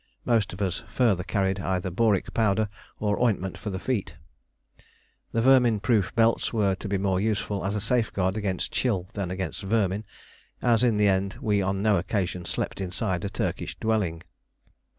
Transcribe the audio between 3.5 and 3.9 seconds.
for the